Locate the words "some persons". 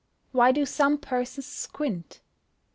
0.65-1.45